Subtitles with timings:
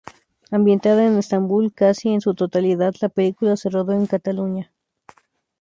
[0.49, 4.73] Ambientada en Estambul, casi en su totalidad la película se rodó en Cataluña.